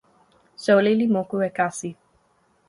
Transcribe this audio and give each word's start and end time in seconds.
soweli 0.63 0.93
li 0.99 1.07
moku 1.15 1.35
e 1.47 1.49
kasi. 1.57 1.89